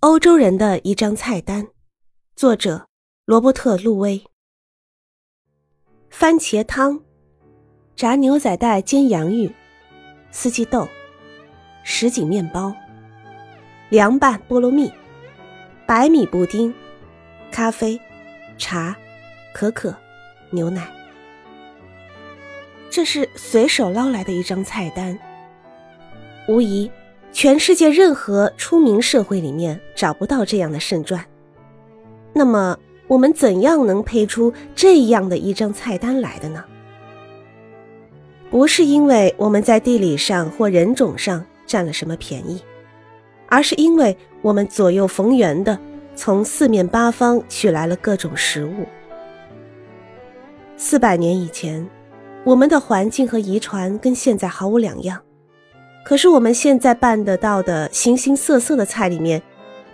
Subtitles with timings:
[0.00, 1.68] 欧洲人的一张菜单，
[2.34, 2.86] 作者
[3.26, 4.24] 罗伯特·路威。
[6.08, 6.98] 番茄汤、
[7.94, 9.54] 炸牛仔带煎洋芋、
[10.30, 10.88] 四季豆、
[11.84, 12.74] 什锦面包、
[13.90, 14.90] 凉拌菠萝蜜、
[15.86, 16.74] 白米布丁、
[17.52, 18.00] 咖啡、
[18.56, 18.96] 茶、
[19.52, 19.94] 可可、
[20.48, 20.90] 牛奶。
[22.88, 25.18] 这是随手捞来的一张菜单，
[26.48, 26.90] 无疑。
[27.32, 31.24] 全世界任何出名社会里面找不到这样的圣传，
[32.32, 36.64] 那么我们怎样能配出这样的一张菜单来的呢？
[38.50, 42.60] 不是因为我们在地理上或人种上占了什么便宜，
[43.48, 45.78] 而是因为我们左右逢源的
[46.16, 48.84] 从四面八方取来了各种食物。
[50.76, 51.88] 四百年以前，
[52.44, 55.22] 我们的环境和遗传跟现在毫无两样。
[56.04, 59.42] 可是我们现在办得到的形形色色的菜里面，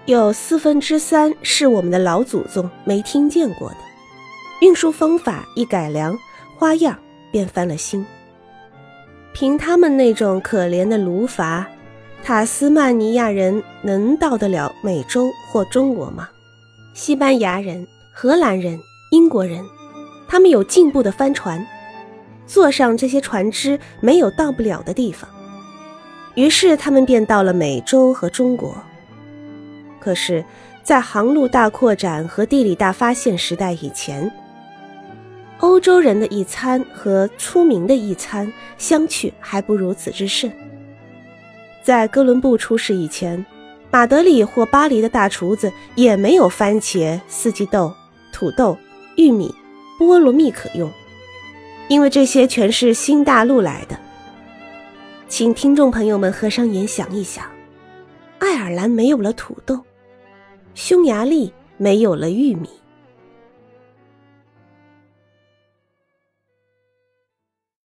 [0.06, 3.76] 有四分之三是我们的老祖宗没听见过的。
[4.62, 6.16] 运输方法一改良，
[6.56, 6.96] 花样
[7.30, 8.06] 便翻了新。
[9.34, 11.66] 凭他们那种可怜的炉筏，
[12.22, 16.28] 塔斯曼尼亚人能到得了美洲或中国吗？
[16.94, 19.62] 西班牙人、荷兰人、英国人，
[20.26, 21.66] 他们有进步的帆船，
[22.46, 25.28] 坐上这些船只，没有到不了的地方。
[26.36, 28.76] 于是他们便到了美洲和中国。
[29.98, 30.44] 可是，
[30.84, 34.30] 在航路大扩展和地理大发现时代以前，
[35.58, 40.52] 欧洲人的一餐和出名的一餐相去还不如此之甚。
[41.82, 43.44] 在哥伦布出世以前，
[43.90, 47.92] 马德里或巴黎的大厨子也没有番茄、四季豆、
[48.32, 48.76] 土豆、
[49.16, 49.52] 玉米、
[49.98, 50.90] 菠萝蜜可用，
[51.88, 53.98] 因为这些全是新大陆来的。
[55.28, 57.44] 请听众朋友们合上眼想一想：
[58.38, 59.78] 爱尔兰没有了土豆，
[60.74, 62.68] 匈牙利没有了玉米。